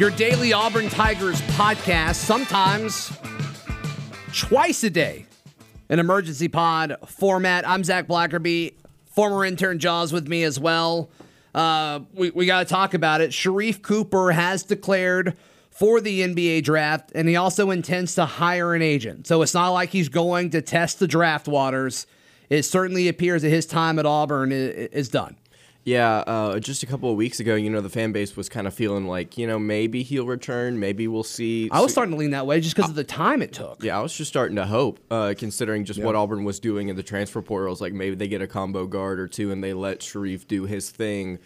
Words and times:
Your 0.00 0.08
daily 0.08 0.54
Auburn 0.54 0.88
Tigers 0.88 1.42
podcast, 1.42 2.14
sometimes 2.14 3.12
twice 4.32 4.82
a 4.82 4.88
day. 4.88 5.26
An 5.90 5.98
emergency 5.98 6.48
pod 6.48 6.96
format. 7.06 7.68
I'm 7.68 7.84
Zac 7.84 8.08
Blackerby, 8.08 8.72
former 9.04 9.44
intern 9.44 9.78
Jaws 9.78 10.10
with 10.10 10.26
me 10.26 10.42
as 10.42 10.58
well. 10.58 11.10
Uh, 11.54 12.00
we 12.14 12.30
we 12.30 12.46
got 12.46 12.60
to 12.60 12.64
talk 12.64 12.94
about 12.94 13.20
it. 13.20 13.30
Sharife 13.30 13.82
Cooper 13.82 14.32
has 14.32 14.62
declared 14.62 15.36
for 15.68 16.00
the 16.00 16.22
NBA 16.22 16.64
draft, 16.64 17.12
and 17.14 17.28
he 17.28 17.36
also 17.36 17.70
intends 17.70 18.14
to 18.14 18.24
hire 18.24 18.72
an 18.72 18.80
agent. 18.80 19.26
So 19.26 19.42
it's 19.42 19.52
not 19.52 19.68
like 19.68 19.90
he's 19.90 20.08
going 20.08 20.48
to 20.52 20.62
test 20.62 20.98
the 20.98 21.08
draft 21.08 21.46
waters. 21.46 22.06
It 22.48 22.62
certainly 22.62 23.06
appears 23.06 23.42
that 23.42 23.50
his 23.50 23.66
time 23.66 23.98
at 23.98 24.06
Auburn 24.06 24.50
is, 24.50 24.88
is 24.92 25.08
done. 25.10 25.36
Yeah, 25.84 26.18
uh, 26.18 26.58
just 26.58 26.82
a 26.82 26.86
couple 26.86 27.10
of 27.10 27.16
weeks 27.16 27.40
ago, 27.40 27.54
you 27.54 27.70
know, 27.70 27.80
the 27.80 27.88
fan 27.88 28.12
base 28.12 28.36
was 28.36 28.50
kind 28.50 28.66
of 28.66 28.74
feeling 28.74 29.06
like, 29.06 29.38
you 29.38 29.46
know, 29.46 29.58
maybe 29.58 30.02
he'll 30.02 30.26
return, 30.26 30.78
maybe 30.78 31.08
we'll 31.08 31.22
see. 31.22 31.70
I 31.72 31.80
was 31.80 31.90
starting 31.90 32.12
to 32.12 32.18
lean 32.18 32.32
that 32.32 32.46
way 32.46 32.60
just 32.60 32.76
because 32.76 32.90
of 32.90 32.96
the 32.96 33.04
time 33.04 33.40
it 33.40 33.52
took. 33.52 33.82
Yeah, 33.82 33.98
I 33.98 34.02
was 34.02 34.14
just 34.14 34.30
starting 34.30 34.56
to 34.56 34.66
hope, 34.66 35.00
uh, 35.10 35.34
considering 35.36 35.86
just 35.86 36.00
what 36.00 36.14
Auburn 36.14 36.44
was 36.44 36.60
doing 36.60 36.88
in 36.88 36.96
the 36.96 37.02
transfer 37.02 37.40
portals. 37.40 37.80
Like 37.80 37.94
maybe 37.94 38.14
they 38.14 38.28
get 38.28 38.42
a 38.42 38.46
combo 38.46 38.86
guard 38.86 39.18
or 39.18 39.26
two 39.26 39.50
and 39.52 39.64
they 39.64 39.72
let 39.72 40.00
Sharife 40.00 40.46
do 40.46 40.64
his 40.64 40.90
thing. 40.90 41.38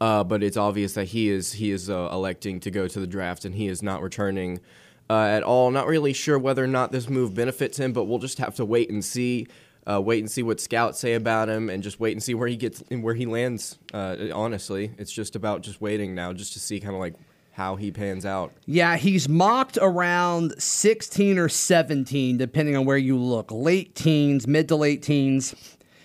Uh, 0.00 0.24
but 0.24 0.42
it's 0.42 0.56
obvious 0.56 0.94
that 0.94 1.04
he 1.04 1.28
is 1.28 1.52
he 1.52 1.70
is 1.70 1.88
uh, 1.88 2.08
electing 2.10 2.58
to 2.60 2.72
go 2.72 2.88
to 2.88 2.98
the 2.98 3.06
draft 3.06 3.44
and 3.44 3.54
he 3.54 3.68
is 3.68 3.84
not 3.84 4.02
returning 4.02 4.58
uh, 5.08 5.26
at 5.26 5.42
all. 5.42 5.70
Not 5.70 5.86
really 5.86 6.12
sure 6.12 6.38
whether 6.38 6.64
or 6.64 6.68
not 6.68 6.90
this 6.90 7.08
move 7.08 7.34
benefits 7.34 7.78
him, 7.78 7.92
but 7.92 8.04
we'll 8.04 8.18
just 8.18 8.38
have 8.38 8.56
to 8.56 8.64
wait 8.64 8.90
and 8.90 9.04
see. 9.04 9.46
Uh, 9.84 10.00
wait 10.00 10.20
and 10.20 10.30
see 10.30 10.42
what 10.42 10.60
scouts 10.60 10.98
say 10.98 11.14
about 11.14 11.48
him, 11.48 11.68
and 11.68 11.82
just 11.82 11.98
wait 11.98 12.12
and 12.12 12.22
see 12.22 12.34
where 12.34 12.48
he 12.48 12.56
gets 12.56 12.82
and 12.90 13.02
where 13.02 13.14
he 13.14 13.26
lands. 13.26 13.78
Uh, 13.92 14.16
honestly, 14.32 14.92
it's 14.98 15.12
just 15.12 15.34
about 15.34 15.62
just 15.62 15.80
waiting 15.80 16.14
now, 16.14 16.32
just 16.32 16.52
to 16.52 16.60
see 16.60 16.78
kind 16.78 16.94
of 16.94 17.00
like 17.00 17.14
how 17.52 17.76
he 17.76 17.90
pans 17.90 18.24
out. 18.24 18.52
Yeah, 18.66 18.96
he's 18.96 19.28
mocked 19.28 19.78
around 19.80 20.54
16 20.60 21.38
or 21.38 21.48
17, 21.48 22.38
depending 22.38 22.76
on 22.76 22.84
where 22.84 22.96
you 22.96 23.18
look. 23.18 23.50
Late 23.50 23.94
teens, 23.94 24.46
mid 24.46 24.68
to 24.68 24.76
late 24.76 25.02
teens. 25.02 25.54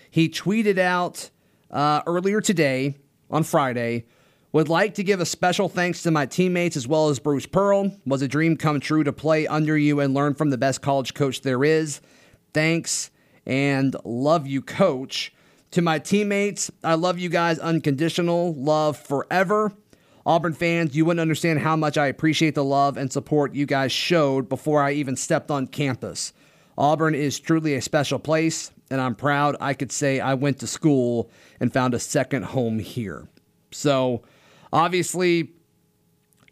He 0.09 0.27
tweeted 0.27 0.77
out 0.77 1.29
uh, 1.71 2.01
earlier 2.05 2.41
today 2.41 2.95
on 3.29 3.43
Friday 3.43 4.05
would 4.53 4.69
like 4.69 4.95
to 4.95 5.03
give 5.03 5.19
a 5.19 5.25
special 5.25 5.69
thanks 5.69 6.01
to 6.03 6.11
my 6.11 6.25
teammates 6.25 6.77
as 6.77 6.87
well 6.87 7.09
as 7.09 7.19
Bruce 7.19 7.45
Pearl. 7.45 7.91
Was 8.05 8.21
a 8.21 8.27
dream 8.27 8.57
come 8.57 8.79
true 8.79 9.03
to 9.03 9.13
play 9.13 9.45
under 9.45 9.77
you 9.77 9.99
and 9.99 10.13
learn 10.13 10.33
from 10.33 10.49
the 10.49 10.57
best 10.57 10.81
college 10.81 11.13
coach 11.13 11.41
there 11.41 11.63
is. 11.63 12.01
Thanks 12.53 13.11
and 13.47 13.95
love 14.03 14.45
you, 14.45 14.61
coach. 14.61 15.33
To 15.71 15.81
my 15.81 15.97
teammates, 15.99 16.69
I 16.83 16.93
love 16.93 17.17
you 17.17 17.29
guys 17.29 17.57
unconditional, 17.59 18.53
love 18.53 18.97
forever. 18.97 19.71
Auburn 20.25 20.53
fans, 20.53 20.95
you 20.95 21.05
wouldn't 21.05 21.21
understand 21.21 21.59
how 21.59 21.77
much 21.77 21.97
I 21.97 22.07
appreciate 22.07 22.53
the 22.53 22.63
love 22.63 22.97
and 22.97 23.11
support 23.11 23.55
you 23.55 23.65
guys 23.65 23.93
showed 23.93 24.49
before 24.49 24.83
I 24.83 24.91
even 24.91 25.15
stepped 25.15 25.49
on 25.49 25.67
campus. 25.67 26.33
Auburn 26.77 27.15
is 27.15 27.39
truly 27.39 27.75
a 27.75 27.81
special 27.81 28.19
place, 28.19 28.71
and 28.91 28.99
I'm 28.99 29.15
proud 29.15 29.55
I 29.61 29.73
could 29.73 29.91
say 29.91 30.19
I 30.19 30.33
went 30.33 30.59
to 30.59 30.67
school 30.67 31.31
and 31.61 31.71
found 31.71 31.93
a 31.93 31.99
second 31.99 32.43
home 32.43 32.79
here. 32.79 33.27
So, 33.71 34.23
obviously, 34.73 35.53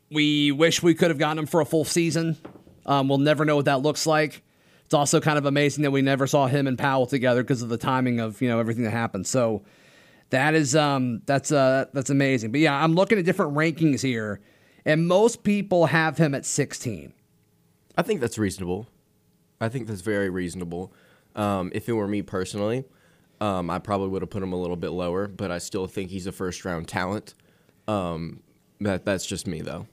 we 0.10 0.54
wish 0.54 0.82
we 0.82 0.94
could 0.96 1.10
have 1.10 1.20
gotten 1.20 1.40
him 1.40 1.46
for 1.46 1.60
a 1.60 1.66
full 1.66 1.86
season. 1.86 2.38
Um, 2.86 3.10
we'll 3.10 3.18
never 3.18 3.44
know 3.44 3.58
what 3.58 3.66
that 3.66 3.82
looks 3.82 4.08
like. 4.08 4.42
It's 4.96 4.98
also 4.98 5.20
kind 5.20 5.38
of 5.38 5.46
amazing 5.46 5.82
that 5.82 5.92
we 5.92 6.02
never 6.02 6.26
saw 6.26 6.48
him 6.48 6.68
and 6.68 6.78
Powell 6.78 7.06
together 7.06 7.44
because 7.44 7.62
of 7.62 7.68
the 7.68 7.78
timing 7.78 8.22
of 8.22 8.42
you 8.42 8.48
know 8.48 8.62
everything 8.62 8.86
that 8.86 8.92
happened. 8.92 9.28
So 9.28 9.62
that 10.30 10.54
is 10.54 10.74
um 10.74 11.22
that's 11.26 11.52
uh 11.52 11.88
that's 11.92 12.10
amazing. 12.10 12.54
But 12.54 12.62
yeah, 12.62 12.82
I'm 12.82 12.96
looking 12.96 13.20
at 13.20 13.26
different 13.26 13.56
rankings 13.56 14.02
here, 14.02 14.40
and 14.86 15.06
most 15.06 15.44
people 15.44 15.88
have 15.88 16.18
him 16.18 16.34
at 16.34 16.46
16. 16.46 17.12
I 17.98 18.02
think 18.04 18.22
that's 18.22 18.38
reasonable. 18.38 18.88
I 19.60 19.68
think 19.68 19.88
that's 19.88 20.00
very 20.00 20.30
reasonable. 20.30 20.94
Um, 21.36 21.72
if 21.76 21.90
it 21.90 21.94
were 21.94 22.08
me 22.08 22.22
personally, 22.22 22.86
um, 23.42 23.70
I 23.70 23.80
probably 23.80 24.08
would 24.08 24.22
have 24.22 24.30
put 24.30 24.44
him 24.44 24.54
a 24.54 24.58
little 24.58 24.78
bit 24.78 24.92
lower, 24.92 25.28
but 25.28 25.52
I 25.52 25.58
still 25.58 25.88
think 25.88 26.10
he's 26.10 26.26
a 26.26 26.32
first 26.32 26.64
round 26.64 26.88
talent. 26.88 27.34
Um, 27.90 28.44
that 28.80 29.04
that's 29.04 29.26
just 29.26 29.46
me 29.46 29.60
though. 29.60 29.88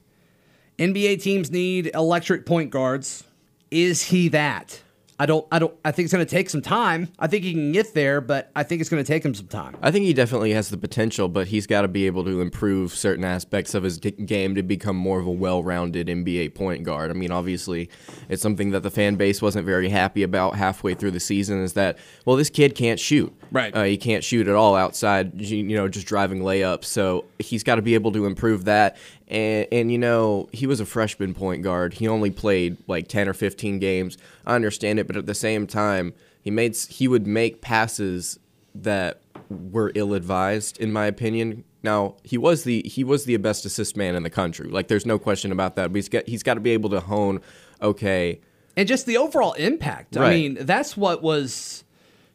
NBA 0.79 1.21
teams 1.21 1.51
need 1.51 1.91
electric 1.93 2.45
point 2.45 2.71
guards. 2.71 3.25
Is 3.69 4.03
he 4.03 4.29
that? 4.29 4.79
I 5.23 5.25
don't 5.25 5.47
I 5.53 5.57
don't 5.57 5.73
I 5.85 5.93
think 5.93 6.07
it's 6.07 6.13
going 6.13 6.25
to 6.25 6.29
take 6.29 6.49
some 6.49 6.61
time. 6.61 7.07
I 7.17 7.27
think 7.27 7.45
he 7.45 7.53
can 7.53 7.71
get 7.71 7.93
there, 7.93 8.19
but 8.19 8.51
I 8.57 8.63
think 8.63 8.81
it's 8.81 8.89
going 8.89 9.01
to 9.01 9.07
take 9.07 9.23
him 9.23 9.33
some 9.33 9.47
time. 9.47 9.77
I 9.81 9.89
think 9.89 10.03
he 10.03 10.11
definitely 10.11 10.51
has 10.51 10.67
the 10.67 10.75
potential, 10.75 11.29
but 11.29 11.47
he's 11.47 11.65
got 11.65 11.83
to 11.83 11.87
be 11.87 12.07
able 12.07 12.25
to 12.25 12.41
improve 12.41 12.93
certain 12.93 13.23
aspects 13.23 13.73
of 13.73 13.83
his 13.83 13.97
d- 13.97 14.11
game 14.11 14.53
to 14.55 14.63
become 14.63 14.97
more 14.97 15.21
of 15.21 15.25
a 15.25 15.31
well-rounded 15.31 16.07
NBA 16.07 16.55
point 16.55 16.83
guard. 16.83 17.09
I 17.09 17.13
mean, 17.13 17.31
obviously, 17.31 17.89
it's 18.27 18.41
something 18.41 18.71
that 18.71 18.83
the 18.83 18.91
fan 18.91 19.15
base 19.15 19.41
wasn't 19.41 19.65
very 19.65 19.87
happy 19.87 20.23
about 20.23 20.57
halfway 20.57 20.93
through 20.93 21.11
the 21.11 21.21
season. 21.21 21.63
Is 21.63 21.71
that 21.71 21.97
well, 22.25 22.35
this 22.35 22.49
kid 22.49 22.75
can't 22.75 22.99
shoot. 22.99 23.33
Right. 23.49 23.73
Uh, 23.73 23.83
he 23.83 23.95
can't 23.95 24.25
shoot 24.25 24.49
at 24.49 24.55
all 24.55 24.75
outside. 24.75 25.39
You 25.41 25.63
know, 25.77 25.87
just 25.87 26.05
driving 26.05 26.41
layups. 26.41 26.83
So 26.83 27.23
he's 27.39 27.63
got 27.63 27.75
to 27.75 27.81
be 27.81 27.93
able 27.93 28.11
to 28.11 28.25
improve 28.25 28.65
that. 28.65 28.97
And, 29.33 29.67
and 29.71 29.91
you 29.91 29.97
know 29.97 30.47
he 30.53 30.67
was 30.67 30.79
a 30.79 30.85
freshman 30.85 31.33
point 31.33 31.63
guard. 31.63 31.95
He 31.95 32.07
only 32.07 32.29
played 32.29 32.77
like 32.87 33.07
ten 33.07 33.27
or 33.27 33.33
fifteen 33.33 33.79
games. 33.79 34.17
I 34.45 34.55
understand 34.55 34.99
it, 34.99 35.07
but 35.07 35.17
at 35.17 35.25
the 35.25 35.33
same 35.35 35.65
time, 35.67 36.13
he 36.41 36.51
made 36.51 36.77
he 36.77 37.07
would 37.07 37.25
make 37.25 37.59
passes 37.59 38.39
that 38.75 39.21
were 39.49 39.91
ill 39.95 40.13
advised, 40.13 40.79
in 40.79 40.93
my 40.93 41.07
opinion. 41.07 41.63
Now 41.81 42.15
he 42.23 42.37
was 42.37 42.63
the 42.63 42.83
he 42.85 43.03
was 43.03 43.25
the 43.25 43.35
best 43.37 43.65
assist 43.65 43.97
man 43.97 44.15
in 44.15 44.23
the 44.23 44.29
country. 44.29 44.69
Like 44.69 44.87
there's 44.87 45.05
no 45.05 45.17
question 45.17 45.51
about 45.51 45.75
that. 45.77 45.91
But 45.91 45.95
he's 45.95 46.09
got 46.09 46.27
he's 46.27 46.43
got 46.43 46.53
to 46.53 46.61
be 46.61 46.71
able 46.71 46.91
to 46.91 46.99
hone. 46.99 47.41
Okay, 47.81 48.39
and 48.77 48.87
just 48.87 49.05
the 49.05 49.17
overall 49.17 49.53
impact. 49.53 50.15
Right. 50.15 50.27
I 50.27 50.29
mean, 50.29 50.57
that's 50.61 50.95
what 50.95 51.21
was 51.23 51.83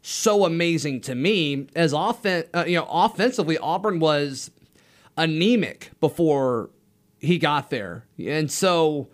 so 0.02 0.44
amazing 0.44 1.00
to 1.02 1.14
me 1.14 1.66
as 1.76 1.92
offen- 1.92 2.44
uh, 2.54 2.64
you 2.66 2.76
know, 2.76 2.86
offensively 2.90 3.56
Auburn 3.58 4.00
was 4.00 4.50
anemic 5.16 5.90
before 6.00 6.70
he 7.18 7.38
got 7.38 7.70
there. 7.70 8.06
And 8.18 8.50
so 8.50 9.08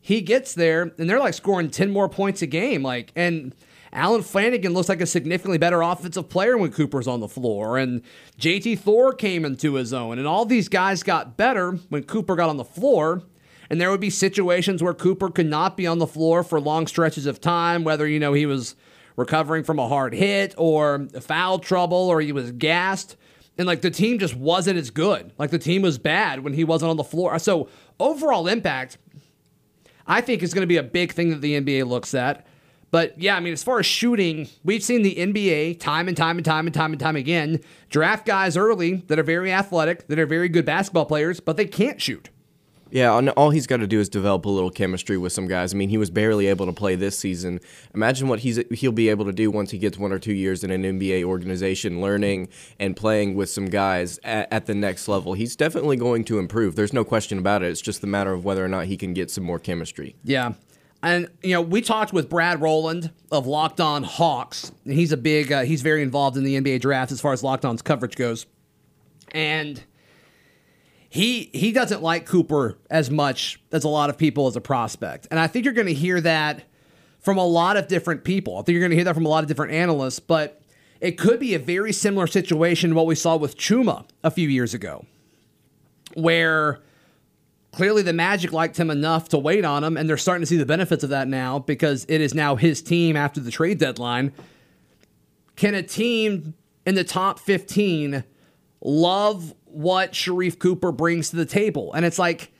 he 0.00 0.20
gets 0.20 0.54
there 0.54 0.92
and 0.98 1.08
they're 1.08 1.18
like 1.18 1.34
scoring 1.34 1.70
10 1.70 1.90
more 1.90 2.08
points 2.08 2.42
a 2.42 2.46
game 2.46 2.82
like 2.82 3.10
and 3.16 3.54
Allen 3.92 4.22
Flanigan 4.22 4.74
looks 4.74 4.88
like 4.88 5.00
a 5.00 5.06
significantly 5.06 5.56
better 5.56 5.80
offensive 5.80 6.28
player 6.28 6.58
when 6.58 6.72
Cooper's 6.72 7.06
on 7.06 7.20
the 7.20 7.28
floor 7.28 7.78
and 7.78 8.02
JT 8.38 8.80
Thor 8.80 9.14
came 9.14 9.44
into 9.44 9.74
his 9.74 9.92
own 9.92 10.18
and 10.18 10.26
all 10.26 10.44
these 10.44 10.68
guys 10.68 11.02
got 11.02 11.36
better 11.36 11.72
when 11.88 12.02
Cooper 12.02 12.36
got 12.36 12.50
on 12.50 12.56
the 12.56 12.64
floor. 12.64 13.22
And 13.70 13.80
there 13.80 13.90
would 13.90 14.00
be 14.00 14.10
situations 14.10 14.82
where 14.82 14.92
Cooper 14.92 15.30
could 15.30 15.46
not 15.46 15.74
be 15.74 15.86
on 15.86 15.98
the 15.98 16.06
floor 16.06 16.44
for 16.44 16.60
long 16.60 16.86
stretches 16.86 17.24
of 17.24 17.40
time, 17.40 17.82
whether, 17.82 18.06
you 18.06 18.20
know, 18.20 18.34
he 18.34 18.44
was 18.44 18.76
recovering 19.16 19.64
from 19.64 19.78
a 19.78 19.88
hard 19.88 20.12
hit 20.12 20.54
or 20.58 21.08
foul 21.20 21.58
trouble 21.58 21.96
or 21.96 22.20
he 22.20 22.30
was 22.30 22.52
gassed. 22.52 23.16
And 23.56 23.66
like 23.66 23.82
the 23.82 23.90
team 23.90 24.18
just 24.18 24.34
wasn't 24.34 24.78
as 24.78 24.90
good. 24.90 25.32
Like 25.38 25.50
the 25.50 25.58
team 25.58 25.82
was 25.82 25.98
bad 25.98 26.40
when 26.40 26.54
he 26.54 26.64
wasn't 26.64 26.90
on 26.90 26.96
the 26.96 27.04
floor. 27.04 27.38
So 27.38 27.68
overall 28.00 28.48
impact, 28.48 28.98
I 30.06 30.20
think 30.20 30.42
is 30.42 30.52
going 30.52 30.62
to 30.62 30.66
be 30.66 30.76
a 30.76 30.82
big 30.82 31.12
thing 31.12 31.30
that 31.30 31.40
the 31.40 31.60
NBA 31.60 31.86
looks 31.86 32.14
at. 32.14 32.46
But 32.90 33.20
yeah, 33.20 33.36
I 33.36 33.40
mean, 33.40 33.52
as 33.52 33.64
far 33.64 33.80
as 33.80 33.86
shooting, 33.86 34.48
we've 34.62 34.82
seen 34.82 35.02
the 35.02 35.16
NBA 35.16 35.80
time 35.80 36.06
and 36.06 36.16
time 36.16 36.38
and 36.38 36.44
time 36.44 36.66
and 36.66 36.74
time 36.74 36.92
and 36.92 37.00
time 37.00 37.16
again 37.16 37.60
draft 37.90 38.24
guys 38.26 38.56
early 38.56 39.02
that 39.08 39.18
are 39.18 39.24
very 39.24 39.52
athletic, 39.52 40.06
that 40.06 40.18
are 40.18 40.26
very 40.26 40.48
good 40.48 40.64
basketball 40.64 41.06
players, 41.06 41.40
but 41.40 41.56
they 41.56 41.66
can't 41.66 42.00
shoot. 42.00 42.30
Yeah, 42.94 43.18
and 43.18 43.30
all 43.30 43.50
he's 43.50 43.66
got 43.66 43.78
to 43.78 43.88
do 43.88 43.98
is 43.98 44.08
develop 44.08 44.44
a 44.44 44.48
little 44.48 44.70
chemistry 44.70 45.18
with 45.18 45.32
some 45.32 45.48
guys. 45.48 45.74
I 45.74 45.76
mean, 45.76 45.88
he 45.88 45.98
was 45.98 46.10
barely 46.10 46.46
able 46.46 46.64
to 46.66 46.72
play 46.72 46.94
this 46.94 47.18
season. 47.18 47.58
Imagine 47.92 48.28
what 48.28 48.38
he's 48.38 48.60
he'll 48.70 48.92
be 48.92 49.08
able 49.08 49.24
to 49.24 49.32
do 49.32 49.50
once 49.50 49.72
he 49.72 49.78
gets 49.78 49.98
one 49.98 50.12
or 50.12 50.20
two 50.20 50.32
years 50.32 50.62
in 50.62 50.70
an 50.70 50.84
NBA 50.84 51.24
organization, 51.24 52.00
learning 52.00 52.50
and 52.78 52.94
playing 52.94 53.34
with 53.34 53.50
some 53.50 53.66
guys 53.66 54.20
at, 54.22 54.46
at 54.52 54.66
the 54.66 54.76
next 54.76 55.08
level. 55.08 55.32
He's 55.32 55.56
definitely 55.56 55.96
going 55.96 56.22
to 56.26 56.38
improve. 56.38 56.76
There's 56.76 56.92
no 56.92 57.02
question 57.02 57.36
about 57.36 57.64
it. 57.64 57.70
It's 57.72 57.80
just 57.80 58.04
a 58.04 58.06
matter 58.06 58.32
of 58.32 58.44
whether 58.44 58.64
or 58.64 58.68
not 58.68 58.86
he 58.86 58.96
can 58.96 59.12
get 59.12 59.28
some 59.28 59.42
more 59.42 59.58
chemistry. 59.58 60.14
Yeah. 60.22 60.52
And 61.02 61.28
you 61.42 61.54
know, 61.54 61.62
we 61.62 61.82
talked 61.82 62.12
with 62.12 62.28
Brad 62.30 62.60
Rowland 62.60 63.10
of 63.32 63.48
Locked 63.48 63.80
On 63.80 64.04
Hawks. 64.04 64.70
He's 64.84 65.10
a 65.10 65.16
big, 65.16 65.50
uh, 65.50 65.62
he's 65.62 65.82
very 65.82 66.04
involved 66.04 66.36
in 66.36 66.44
the 66.44 66.60
NBA 66.60 66.82
draft 66.82 67.10
as 67.10 67.20
far 67.20 67.32
as 67.32 67.42
Locked 67.42 67.64
On's 67.64 67.82
coverage 67.82 68.14
goes, 68.14 68.46
and 69.32 69.82
he 71.14 71.48
he 71.52 71.70
doesn't 71.70 72.02
like 72.02 72.26
Cooper 72.26 72.76
as 72.90 73.08
much 73.08 73.60
as 73.70 73.84
a 73.84 73.88
lot 73.88 74.10
of 74.10 74.18
people 74.18 74.48
as 74.48 74.56
a 74.56 74.60
prospect. 74.60 75.28
And 75.30 75.38
I 75.38 75.46
think 75.46 75.64
you're 75.64 75.72
going 75.72 75.86
to 75.86 75.94
hear 75.94 76.20
that 76.20 76.64
from 77.20 77.38
a 77.38 77.46
lot 77.46 77.76
of 77.76 77.86
different 77.86 78.24
people. 78.24 78.54
I 78.54 78.62
think 78.62 78.70
you're 78.70 78.80
going 78.80 78.90
to 78.90 78.96
hear 78.96 79.04
that 79.04 79.14
from 79.14 79.24
a 79.24 79.28
lot 79.28 79.44
of 79.44 79.48
different 79.48 79.74
analysts, 79.74 80.18
but 80.18 80.60
it 81.00 81.12
could 81.12 81.38
be 81.38 81.54
a 81.54 81.60
very 81.60 81.92
similar 81.92 82.26
situation 82.26 82.90
to 82.90 82.96
what 82.96 83.06
we 83.06 83.14
saw 83.14 83.36
with 83.36 83.56
Chuma 83.56 84.08
a 84.24 84.30
few 84.32 84.48
years 84.48 84.74
ago, 84.74 85.06
where 86.14 86.80
clearly 87.70 88.02
the 88.02 88.12
Magic 88.12 88.52
liked 88.52 88.76
him 88.76 88.90
enough 88.90 89.28
to 89.28 89.38
wait 89.38 89.64
on 89.64 89.84
him, 89.84 89.96
and 89.96 90.08
they're 90.08 90.16
starting 90.16 90.42
to 90.42 90.46
see 90.46 90.56
the 90.56 90.66
benefits 90.66 91.04
of 91.04 91.10
that 91.10 91.28
now 91.28 91.60
because 91.60 92.04
it 92.08 92.20
is 92.22 92.34
now 92.34 92.56
his 92.56 92.82
team 92.82 93.16
after 93.16 93.38
the 93.38 93.52
trade 93.52 93.78
deadline. 93.78 94.32
Can 95.54 95.76
a 95.76 95.82
team 95.84 96.54
in 96.84 96.96
the 96.96 97.04
top 97.04 97.38
15 97.38 98.24
love 98.80 99.54
what 99.74 100.12
Sharife 100.12 100.58
Cooper 100.58 100.92
brings 100.92 101.30
to 101.30 101.36
the 101.36 101.46
table? 101.46 101.92
And 101.92 102.04
it's 102.04 102.18
like, 102.18 102.52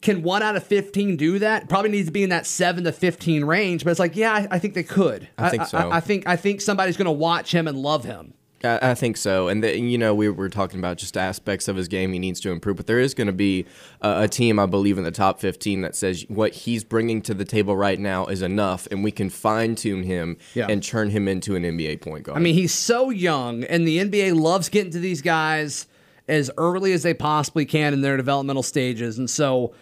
can 0.00 0.22
one 0.22 0.42
out 0.42 0.54
of 0.56 0.64
15 0.64 1.16
do 1.16 1.38
that? 1.38 1.68
Probably 1.68 1.90
needs 1.90 2.06
to 2.08 2.12
be 2.12 2.22
in 2.22 2.30
that 2.30 2.46
7 2.46 2.84
to 2.84 2.92
15 2.92 3.44
range, 3.44 3.84
but 3.84 3.90
it's 3.90 4.00
like, 4.00 4.16
yeah, 4.16 4.32
I, 4.34 4.48
I 4.52 4.58
think 4.58 4.74
they 4.74 4.82
could. 4.82 5.28
I 5.38 5.48
think 5.48 5.66
so. 5.66 5.78
I, 5.78 5.96
I 5.96 6.00
think 6.00 6.26
I 6.26 6.36
think 6.36 6.60
somebody's 6.60 6.96
going 6.96 7.06
to 7.06 7.12
watch 7.12 7.52
him 7.52 7.66
and 7.66 7.78
love 7.78 8.04
him. 8.04 8.34
I, 8.66 8.94
think 8.94 9.18
so, 9.18 9.48
and 9.48 9.62
the, 9.62 9.78
you 9.78 9.98
know 9.98 10.14
we 10.14 10.26
were 10.30 10.48
talking 10.48 10.78
about 10.78 10.96
just 10.96 11.18
aspects 11.18 11.68
of 11.68 11.76
his 11.76 11.86
game 11.86 12.14
he 12.14 12.18
needs 12.18 12.40
to 12.40 12.50
improve, 12.50 12.76
but 12.76 12.86
there 12.86 12.98
is 12.98 13.12
going 13.12 13.26
to 13.26 13.32
be 13.34 13.66
a, 14.00 14.22
a 14.22 14.28
team 14.28 14.58
I 14.58 14.64
believe 14.64 14.96
in 14.96 15.04
the 15.04 15.10
top 15.10 15.38
15 15.38 15.82
that 15.82 15.94
says 15.94 16.24
what 16.28 16.54
he's 16.54 16.82
bringing 16.82 17.20
to 17.22 17.34
the 17.34 17.44
table 17.44 17.76
right 17.76 18.00
now 18.00 18.24
is 18.24 18.40
enough, 18.40 18.88
and 18.90 19.04
we 19.04 19.10
can 19.10 19.28
fine 19.28 19.74
tune 19.74 20.02
him 20.02 20.38
Yeah. 20.54 20.68
and 20.70 20.82
turn 20.82 21.10
him 21.10 21.28
into 21.28 21.56
an 21.56 21.62
NBA 21.62 22.00
point 22.00 22.24
guard. 22.24 22.38
I 22.38 22.40
mean, 22.40 22.54
he's 22.54 22.72
so 22.72 23.10
young, 23.10 23.64
and 23.64 23.86
the 23.86 23.98
NBA 23.98 24.34
loves 24.40 24.70
getting 24.70 24.92
to 24.92 24.98
these 24.98 25.20
guys 25.20 25.86
as 26.28 26.50
early 26.56 26.92
as 26.92 27.02
they 27.02 27.14
possibly 27.14 27.64
can 27.66 27.92
in 27.92 28.00
their 28.00 28.16
developmental 28.16 28.62
stages. 28.62 29.18
And 29.18 29.28
so 29.28 29.74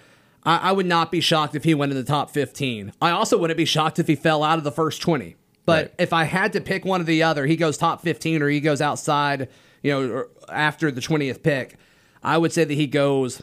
I, 0.44 0.58
I 0.58 0.72
would 0.72 0.86
not 0.86 1.10
be 1.12 1.20
shocked 1.20 1.54
if 1.54 1.64
he 1.64 1.74
went 1.74 1.92
in 1.92 1.98
the 1.98 2.04
top 2.04 2.30
15. 2.30 2.92
I 3.00 3.10
also 3.10 3.38
wouldn't 3.38 3.56
be 3.56 3.64
shocked 3.64 3.98
if 3.98 4.06
he 4.08 4.16
fell 4.16 4.42
out 4.42 4.58
of 4.58 4.64
the 4.64 4.72
first 4.72 5.00
20. 5.02 5.36
But 5.64 5.84
Right. 5.84 5.94
if 5.98 6.12
I 6.12 6.24
had 6.24 6.52
to 6.54 6.60
pick 6.60 6.84
one 6.84 7.00
or 7.00 7.04
the 7.04 7.22
other, 7.22 7.46
he 7.46 7.54
goes 7.56 7.78
top 7.78 8.02
15 8.02 8.42
or 8.42 8.48
he 8.48 8.58
goes 8.60 8.80
outside, 8.80 9.48
you 9.82 9.92
know, 9.92 10.24
after 10.48 10.90
the 10.90 11.00
20th 11.00 11.42
pick, 11.42 11.76
I 12.22 12.38
would 12.38 12.52
say 12.52 12.64
that 12.64 12.74
he 12.74 12.88
goes 12.88 13.42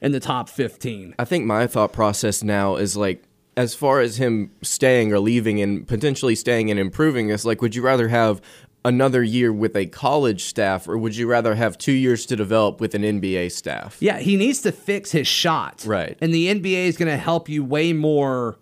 in 0.00 0.10
the 0.10 0.18
top 0.20 0.48
15. 0.48 1.14
I 1.18 1.24
think 1.24 1.44
my 1.44 1.68
thought 1.68 1.92
process 1.92 2.42
now 2.42 2.74
is 2.76 2.96
like 2.96 3.22
as 3.56 3.74
far 3.74 4.00
as 4.00 4.16
him 4.16 4.50
staying 4.62 5.12
or 5.12 5.20
leaving 5.20 5.60
and 5.60 5.86
potentially 5.86 6.34
staying 6.34 6.70
and 6.70 6.80
improving 6.80 7.28
this, 7.28 7.44
like 7.44 7.62
would 7.62 7.74
you 7.76 7.82
rather 7.82 8.08
have 8.08 8.40
another 8.84 9.22
year 9.22 9.52
with 9.52 9.76
a 9.76 9.86
college 9.86 10.44
staff 10.44 10.88
or 10.88 10.96
would 10.96 11.16
you 11.16 11.26
rather 11.26 11.54
have 11.54 11.76
two 11.76 11.92
years 11.92 12.26
to 12.26 12.36
develop 12.36 12.80
with 12.80 12.94
an 12.94 13.02
NBA 13.02 13.52
staff? 13.52 13.96
Yeah, 14.00 14.18
he 14.18 14.36
needs 14.36 14.62
to 14.62 14.72
fix 14.72 15.12
his 15.12 15.26
shot. 15.26 15.84
Right. 15.86 16.16
And 16.20 16.32
the 16.32 16.48
NBA 16.48 16.86
is 16.86 16.96
going 16.96 17.10
to 17.10 17.16
help 17.16 17.48
you 17.48 17.64
way 17.64 17.92
more 17.92 18.58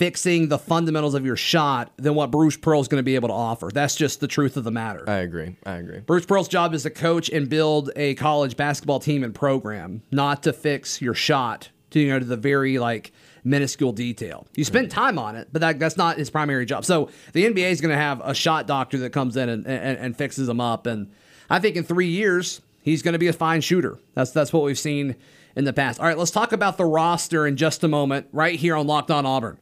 fixing 0.00 0.48
the 0.48 0.58
fundamentals 0.58 1.14
of 1.14 1.26
your 1.26 1.36
shot 1.36 1.92
than 1.98 2.14
what 2.14 2.30
Bruce 2.30 2.56
Pearl 2.56 2.80
is 2.80 2.88
going 2.88 3.00
to 3.00 3.04
be 3.04 3.16
able 3.16 3.28
to 3.28 3.34
offer. 3.34 3.68
That's 3.70 3.94
just 3.94 4.20
the 4.20 4.28
truth 4.28 4.56
of 4.56 4.64
the 4.64 4.70
matter. 4.70 5.04
I 5.06 5.16
agree. 5.16 5.56
I 5.66 5.74
agree. 5.74 6.00
Bruce 6.00 6.24
Pearl's 6.24 6.48
job 6.48 6.72
is 6.72 6.84
to 6.84 6.90
coach 6.90 7.28
and 7.28 7.50
build 7.50 7.90
a 7.96 8.14
college 8.14 8.56
basketball 8.56 8.98
team 8.98 9.22
and 9.22 9.34
program, 9.34 10.02
not 10.10 10.42
to 10.44 10.54
fix 10.54 11.02
your 11.02 11.12
shot 11.12 11.68
to 11.90 12.00
you 12.00 12.08
know 12.08 12.18
to 12.18 12.24
the 12.24 12.36
very 12.36 12.78
like 12.78 13.12
minuscule 13.44 13.92
detail. 13.92 14.46
You 14.54 14.64
spend 14.64 14.90
time 14.90 15.18
on 15.18 15.36
it, 15.36 15.48
but 15.52 15.60
that, 15.60 15.78
that's 15.78 15.96
not 15.96 16.18
his 16.18 16.30
primary 16.30 16.66
job. 16.66 16.84
So 16.84 17.10
the 17.32 17.44
NBA 17.44 17.70
is 17.70 17.80
going 17.80 17.94
to 17.94 18.00
have 18.00 18.20
a 18.22 18.34
shot 18.34 18.66
doctor 18.66 18.98
that 18.98 19.10
comes 19.10 19.36
in 19.36 19.48
and, 19.48 19.66
and, 19.66 19.98
and 19.98 20.16
fixes 20.16 20.48
him 20.48 20.60
up. 20.60 20.86
And 20.86 21.10
I 21.48 21.58
think 21.58 21.76
in 21.76 21.84
three 21.84 22.08
years 22.08 22.60
he's 22.82 23.02
going 23.02 23.12
to 23.12 23.18
be 23.18 23.28
a 23.28 23.32
fine 23.32 23.60
shooter. 23.60 23.98
That's 24.14 24.30
that's 24.30 24.52
what 24.52 24.62
we've 24.62 24.78
seen 24.78 25.16
in 25.56 25.64
the 25.64 25.72
past. 25.72 26.00
All 26.00 26.06
right, 26.06 26.18
let's 26.18 26.30
talk 26.30 26.52
about 26.52 26.76
the 26.76 26.84
roster 26.84 27.46
in 27.46 27.56
just 27.56 27.82
a 27.84 27.88
moment, 27.88 28.26
right 28.32 28.58
here 28.58 28.76
on 28.76 28.86
Locked 28.86 29.10
On 29.10 29.26
Auburn. 29.26 29.58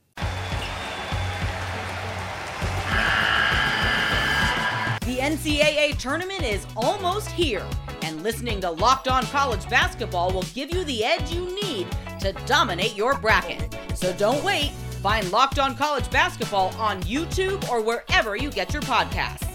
The 5.06 5.24
NCAA 5.24 5.98
tournament 5.98 6.42
is 6.42 6.66
almost 6.76 7.30
here, 7.30 7.66
and 8.02 8.22
listening 8.22 8.60
to 8.60 8.70
Locked 8.70 9.08
On 9.08 9.24
College 9.24 9.68
Basketball 9.68 10.32
will 10.32 10.44
give 10.54 10.72
you 10.72 10.84
the 10.84 11.04
edge 11.04 11.32
you 11.32 11.46
need 11.62 11.77
to 12.20 12.32
dominate 12.46 12.96
your 12.96 13.18
bracket. 13.18 13.74
So 13.94 14.12
don't 14.14 14.42
wait. 14.44 14.70
Find 15.02 15.30
Locked 15.30 15.58
On 15.58 15.76
College 15.76 16.10
Basketball 16.10 16.74
on 16.76 17.02
YouTube 17.02 17.68
or 17.68 17.80
wherever 17.80 18.36
you 18.36 18.50
get 18.50 18.72
your 18.72 18.82
podcasts. 18.82 19.46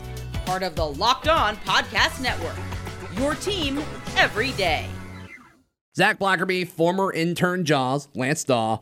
Part 0.46 0.64
of 0.64 0.76
the 0.76 0.86
Locked 0.86 1.28
On 1.28 1.56
Podcast 1.58 2.22
Network. 2.22 2.56
Your 3.18 3.36
team 3.36 3.82
every 4.16 4.52
day. 4.54 4.88
Zac 5.96 6.18
Blackerby, 6.18 6.68
former 6.68 7.14
intern 7.14 7.66
Jaws, 7.66 8.08
Lance 8.16 8.44
Dawe, 8.44 8.80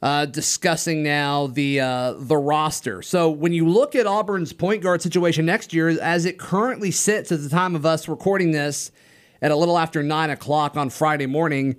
uh, 0.00 0.26
discussing 0.26 1.02
now 1.02 1.46
the 1.48 1.80
uh, 1.80 2.14
the 2.18 2.36
roster. 2.36 3.02
So 3.02 3.30
when 3.30 3.52
you 3.52 3.68
look 3.68 3.94
at 3.94 4.06
Auburn's 4.06 4.52
point 4.52 4.82
guard 4.82 5.02
situation 5.02 5.46
next 5.46 5.72
year, 5.72 5.88
as 5.88 6.24
it 6.24 6.38
currently 6.38 6.90
sits 6.90 7.32
at 7.32 7.42
the 7.42 7.48
time 7.48 7.74
of 7.74 7.86
us 7.86 8.08
recording 8.08 8.52
this, 8.52 8.90
at 9.40 9.50
a 9.50 9.56
little 9.56 9.78
after 9.78 10.02
nine 10.02 10.30
o'clock 10.30 10.76
on 10.76 10.90
Friday 10.90 11.26
morning, 11.26 11.76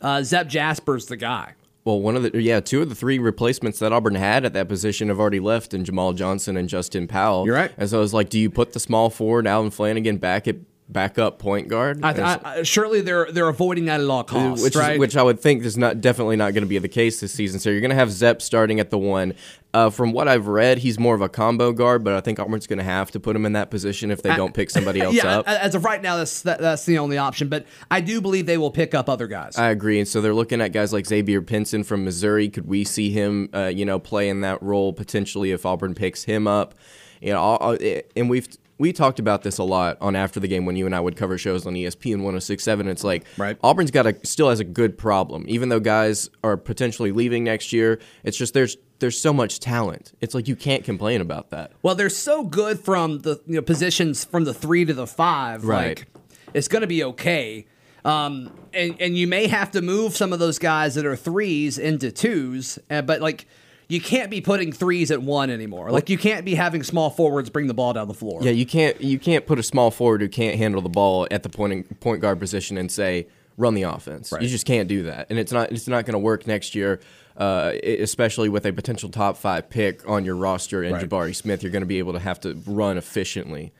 uh, 0.00 0.22
Zep 0.22 0.48
Jasper's 0.48 1.06
the 1.06 1.16
guy. 1.16 1.54
Well, 1.84 2.00
one 2.00 2.14
of 2.14 2.22
the 2.22 2.42
yeah, 2.42 2.60
two 2.60 2.82
of 2.82 2.88
the 2.90 2.94
three 2.94 3.18
replacements 3.18 3.78
that 3.78 3.92
Auburn 3.92 4.14
had 4.14 4.44
at 4.44 4.52
that 4.52 4.68
position 4.68 5.08
have 5.08 5.18
already 5.18 5.40
left, 5.40 5.72
and 5.72 5.84
Jamal 5.84 6.12
Johnson 6.12 6.56
and 6.56 6.68
Justin 6.68 7.08
Powell. 7.08 7.46
You're 7.46 7.54
right. 7.54 7.72
And 7.78 7.88
so 7.88 7.98
I 7.98 8.00
was 8.00 8.12
like, 8.12 8.28
do 8.28 8.38
you 8.38 8.50
put 8.50 8.74
the 8.74 8.80
small 8.80 9.08
forward 9.08 9.46
Alvin 9.46 9.70
Flanigan 9.70 10.20
back 10.20 10.46
at 10.46 10.56
backup 10.92 11.38
point 11.38 11.68
guard? 11.68 12.04
I, 12.04 12.10
And 12.12 12.20
I, 12.20 12.40
I, 12.44 12.62
surely 12.62 13.00
they're 13.00 13.30
they're 13.30 13.48
avoiding 13.48 13.86
that 13.86 14.00
at 14.00 14.08
all 14.08 14.24
costs, 14.24 14.62
which 14.64 14.76
right? 14.76 14.94
is, 14.94 14.98
which 14.98 15.16
I 15.16 15.22
would 15.22 15.40
think 15.40 15.64
is 15.64 15.76
not 15.78 16.00
definitely 16.00 16.36
not 16.36 16.52
going 16.54 16.64
to 16.64 16.68
be 16.68 16.78
the 16.78 16.88
case 16.88 17.20
this 17.20 17.32
season. 17.32 17.60
So 17.60 17.70
you're 17.70 17.80
going 17.80 17.90
to 17.90 17.96
have 17.96 18.10
Zep 18.12 18.42
starting 18.42 18.80
at 18.80 18.90
the 18.90 18.98
one. 18.98 19.34
Uh, 19.72 19.88
from 19.88 20.10
what 20.10 20.26
I've 20.26 20.48
read, 20.48 20.78
he's 20.78 20.98
more 20.98 21.14
of 21.14 21.20
a 21.20 21.28
combo 21.28 21.70
guard, 21.70 22.02
but 22.02 22.12
I 22.12 22.20
think 22.20 22.40
Auburn's 22.40 22.66
going 22.66 22.80
to 22.80 22.84
have 22.84 23.12
to 23.12 23.20
put 23.20 23.36
him 23.36 23.46
in 23.46 23.52
that 23.52 23.70
position 23.70 24.10
if 24.10 24.20
they 24.20 24.34
don't 24.34 24.52
pick 24.52 24.68
somebody 24.68 25.00
else 25.04 25.14
yeah, 25.14 25.38
up. 25.38 25.48
as 25.48 25.76
of 25.76 25.84
right 25.84 26.02
now, 26.02 26.16
that's 26.16 26.42
that, 26.42 26.58
that's 26.60 26.84
the 26.86 26.98
only 26.98 27.18
option. 27.18 27.48
But 27.48 27.66
I 27.88 28.00
do 28.00 28.20
believe 28.20 28.46
they 28.46 28.58
will 28.58 28.72
pick 28.72 28.94
up 28.94 29.08
other 29.08 29.28
guys. 29.28 29.56
I 29.56 29.70
agree, 29.70 30.00
and 30.00 30.08
so 30.08 30.20
they're 30.20 30.34
looking 30.34 30.60
at 30.60 30.72
guys 30.72 30.92
like 30.92 31.06
Xavier 31.06 31.40
Pinson 31.40 31.84
from 31.84 32.04
Missouri. 32.04 32.48
Could 32.48 32.66
we 32.66 32.82
see 32.82 33.10
him, 33.12 33.48
uh, 33.54 33.66
you 33.66 33.84
know, 33.84 34.00
play 34.00 34.28
in 34.28 34.40
that 34.40 34.60
role 34.60 34.92
potentially 34.92 35.52
if 35.52 35.64
Auburn 35.64 35.94
picks 35.94 36.24
him 36.24 36.48
up? 36.48 36.74
You 37.20 37.34
know, 37.34 37.56
I'll- 37.60 37.78
and 38.16 38.28
we've 38.28 38.48
we 38.80 38.94
talked 38.94 39.18
about 39.18 39.42
this 39.42 39.58
a 39.58 39.62
lot 39.62 39.98
on 40.00 40.16
after 40.16 40.40
the 40.40 40.48
game 40.48 40.64
when 40.64 40.74
you 40.74 40.86
and 40.86 40.94
I 40.94 41.00
would 41.00 41.14
cover 41.14 41.36
shows 41.36 41.66
on 41.66 41.76
E 41.76 41.84
ESPN 41.84 42.22
1067. 42.22 42.88
It's 42.88 43.04
like 43.04 43.24
Right. 43.36 43.58
Auburn's 43.62 43.90
got 43.90 44.06
a 44.06 44.26
still 44.26 44.48
has 44.48 44.58
a 44.58 44.64
good 44.64 44.96
problem, 44.96 45.44
even 45.48 45.68
though 45.68 45.80
guys 45.80 46.30
are 46.42 46.56
potentially 46.56 47.12
leaving 47.12 47.44
next 47.44 47.74
year. 47.74 48.00
It's 48.24 48.38
just 48.38 48.54
there's 48.54 48.78
there's 48.98 49.20
so 49.20 49.34
much 49.34 49.60
talent. 49.60 50.12
It's 50.22 50.34
like 50.34 50.48
you 50.48 50.56
can't 50.56 50.82
complain 50.82 51.20
about 51.20 51.50
that. 51.50 51.72
Well, 51.82 51.94
they're 51.94 52.08
so 52.08 52.42
good 52.42 52.80
from 52.80 53.18
the 53.20 53.40
you 53.46 53.56
know, 53.56 53.62
positions 53.62 54.24
from 54.24 54.44
the 54.44 54.54
three 54.54 54.86
to 54.86 54.94
the 54.94 55.06
five. 55.06 55.64
Right. 55.64 55.98
Like, 55.98 56.06
it's 56.54 56.68
going 56.68 56.82
to 56.82 56.88
be 56.88 57.04
okay. 57.04 57.66
Um, 58.04 58.50
and, 58.72 58.96
and 58.98 59.16
you 59.16 59.26
may 59.26 59.46
have 59.46 59.70
to 59.72 59.82
move 59.82 60.16
some 60.16 60.32
of 60.32 60.38
those 60.38 60.58
guys 60.58 60.94
that 60.94 61.04
are 61.04 61.16
threes 61.16 61.78
into 61.78 62.10
twos, 62.10 62.78
uh, 62.90 63.02
but 63.02 63.20
like 63.20 63.46
you 63.90 64.00
can't 64.00 64.30
be 64.30 64.40
putting 64.40 64.72
threes 64.72 65.10
at 65.10 65.20
one 65.20 65.50
anymore. 65.50 65.90
Like 65.90 66.08
you 66.08 66.16
can't 66.16 66.44
be 66.44 66.54
having 66.54 66.82
small 66.82 67.10
forwards 67.10 67.50
bring 67.50 67.66
the 67.66 67.74
ball 67.74 67.92
down 67.92 68.08
the 68.08 68.14
floor. 68.14 68.40
Yeah, 68.42 68.52
you 68.52 68.64
can't 68.64 69.00
you 69.00 69.18
can't 69.18 69.46
put 69.46 69.58
a 69.58 69.62
small 69.62 69.90
forward 69.90 70.20
who 70.20 70.28
can't 70.28 70.56
handle 70.56 70.80
the 70.80 70.88
ball 70.88 71.26
at 71.30 71.42
the 71.42 71.48
point 71.48 72.00
point 72.00 72.20
guard 72.20 72.38
position 72.38 72.78
and 72.78 72.90
say 72.90 73.26
run 73.56 73.74
the 73.74 73.82
offense. 73.82 74.32
You 74.40 74.48
just 74.48 74.64
can't 74.64 74.88
do 74.88 75.02
that, 75.04 75.26
and 75.28 75.38
it's 75.38 75.52
not 75.52 75.72
it's 75.72 75.88
not 75.88 76.06
going 76.06 76.14
to 76.14 76.18
work 76.20 76.46
next 76.46 76.74
year. 76.74 77.00
Uh, 77.36 77.72
especially 77.82 78.50
with 78.50 78.66
a 78.66 78.72
potential 78.72 79.08
top 79.08 79.34
five 79.34 79.70
pick 79.70 80.06
on 80.06 80.26
your 80.26 80.36
roster 80.36 80.82
and 80.82 80.92
Right. 80.92 81.08
Jabari 81.08 81.34
Smith, 81.34 81.62
you're 81.62 81.72
going 81.72 81.80
to 81.80 81.86
be 81.86 81.98
able 81.98 82.12
to 82.12 82.18
have 82.18 82.38
to 82.40 82.60
run 82.66 82.98
efficiently. 82.98 83.72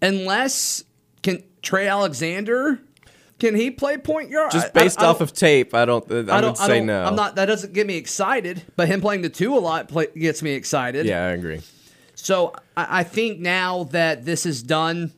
Unless 0.00 0.84
can 1.22 1.42
Trey 1.62 1.88
Alexander 1.88 2.78
can 3.40 3.54
he 3.56 3.70
play 3.72 3.96
point 3.98 4.30
guard? 4.30 4.52
Just 4.52 4.66
I- 4.66 4.68
I- 4.68 4.82
based 4.84 5.00
I 5.00 5.06
off 5.06 5.18
don't- 5.18 5.30
of 5.30 5.34
tape, 5.34 5.74
I 5.74 5.84
don't. 5.84 6.04
I, 6.30 6.38
I 6.38 6.40
don't, 6.40 6.56
say 6.56 6.64
I 6.64 6.68
don't, 6.78 6.86
no. 6.86 7.02
I'm 7.04 7.16
not. 7.16 7.34
That 7.36 7.46
doesn't 7.46 7.72
get 7.72 7.86
me 7.86 7.96
excited. 7.96 8.62
But 8.76 8.86
him 8.88 9.00
playing 9.00 9.22
the 9.22 9.28
two 9.30 9.56
a 9.56 9.58
lot 9.58 9.88
play, 9.88 10.06
gets 10.16 10.42
me 10.42 10.52
excited. 10.52 11.06
Yeah, 11.06 11.26
I 11.26 11.30
agree. 11.30 11.60
So 12.14 12.52
I 12.76 13.00
I 13.00 13.02
think 13.02 13.40
now 13.40 13.84
that 13.92 14.24
this 14.24 14.46
is 14.46 14.62
done, 14.62 15.12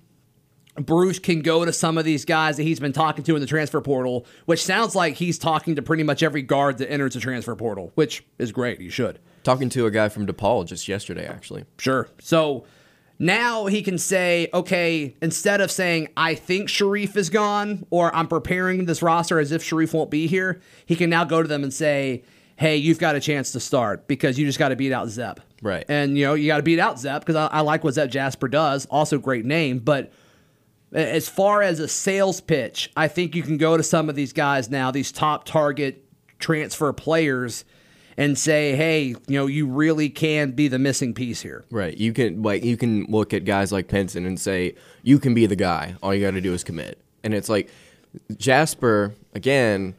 Bruce 0.77 1.19
can 1.19 1.43
go 1.43 1.65
to 1.65 1.73
some 1.73 1.99
of 1.99 2.05
these 2.05 2.25
guys 2.25 2.57
that 2.57 2.63
he's 2.63 2.81
been 2.81 2.93
talking 2.95 3.25
to 3.25 3.35
in 3.35 3.41
the 3.43 3.47
transfer 3.47 3.81
portal, 3.81 4.25
which 4.47 4.65
sounds 4.65 4.95
like 4.95 5.15
he's 5.15 5.39
talking 5.39 5.77
to 5.77 5.83
pretty 5.83 6.03
much 6.03 6.23
every 6.23 6.41
guard 6.43 6.79
that 6.79 6.91
enters 6.91 7.13
the 7.15 7.21
transfer 7.21 7.55
portal, 7.55 7.93
which 7.95 8.25
is 8.39 8.53
great. 8.53 8.81
He 8.81 8.89
should. 8.89 9.19
Talking 9.43 9.69
to 9.71 9.87
a 9.87 9.91
guy 9.91 10.09
from 10.09 10.27
DePaul 10.27 10.65
just 10.67 10.87
yesterday, 10.89 11.27
actually. 11.27 11.65
Sure. 11.79 12.09
So 12.21 12.65
now 13.19 13.67
he 13.67 13.83
can 13.83 13.99
say, 13.99 14.49
okay, 14.53 15.15
instead 15.23 15.61
of 15.61 15.71
saying, 15.71 16.09
I 16.17 16.35
think 16.35 16.69
Sharife 16.69 17.17
is 17.17 17.31
gone 17.31 17.87
or 17.91 18.15
I'm 18.15 18.27
preparing 18.27 18.87
this 18.87 19.03
roster 19.03 19.39
as 19.39 19.53
if 19.53 19.63
Sharife 19.63 19.93
won't 19.95 20.11
be 20.11 20.27
here, 20.27 20.61
he 20.87 20.97
can 20.97 21.11
now 21.11 21.25
go 21.25 21.43
to 21.43 21.49
them 21.49 21.63
and 21.63 21.73
say, 21.73 22.25
hey, 22.57 22.77
you've 22.77 22.99
got 22.99 23.15
a 23.15 23.21
chance 23.21 23.53
to 23.53 23.61
start 23.61 24.09
because 24.09 24.39
you 24.39 24.47
just 24.47 24.59
got 24.59 24.69
to 24.71 24.77
beat 24.77 24.93
out 24.93 25.09
Zep. 25.09 25.41
Right. 25.63 25.85
And, 25.89 26.19
you 26.19 26.27
know, 26.27 26.35
you 26.35 26.49
got 26.49 26.57
to 26.57 26.63
beat 26.63 26.79
out 26.81 26.99
Zep 26.99 27.23
because 27.23 27.37
I, 27.37 27.47
I 27.47 27.61
like 27.61 27.85
what 27.85 27.95
Zep 27.95 28.11
Jasper 28.11 28.49
does. 28.49 28.87
Also, 28.87 29.19
great 29.19 29.45
name. 29.45 29.79
But 29.79 30.13
As 30.93 31.29
far 31.29 31.63
as 31.63 31.81
a 31.81 31.89
sales 31.89 32.41
pitch, 32.41 32.91
I 32.97 33.09
think 33.09 33.35
you 33.35 33.43
can 33.43 33.57
go 33.57 33.77
to 33.77 33.83
some 33.83 34.09
of 34.09 34.15
these 34.15 34.33
guys 34.33 34.69
now, 34.69 34.91
these 34.91 35.11
top 35.11 35.45
target 35.45 36.05
transfer 36.39 36.93
players, 36.93 37.65
and 38.17 38.39
say, 38.39 38.77
hey, 38.77 39.07
you 39.07 39.17
know, 39.29 39.47
you 39.47 39.67
really 39.67 40.09
can 40.11 40.53
be 40.53 40.69
the 40.69 40.79
missing 40.79 41.15
piece 41.15 41.43
here. 41.43 41.65
Right. 41.71 41.97
You 41.97 42.13
can 42.13 42.43
like 42.43 42.63
you 42.65 42.77
can 42.77 43.05
look 43.07 43.33
at 43.33 43.45
guys 43.45 43.73
like 43.73 43.89
Pinson 43.89 44.27
and 44.27 44.39
say 44.39 44.75
you 45.03 45.19
can 45.19 45.35
be 45.35 45.47
the 45.47 45.57
guy. 45.57 45.95
All 46.03 46.15
you 46.15 46.25
got 46.25 46.33
to 46.33 46.41
do 46.41 46.53
is 46.53 46.65
commit. 46.65 46.99
And 47.25 47.35
it's 47.35 47.49
like 47.49 47.71
Jasper 48.37 49.15
again, 49.35 49.95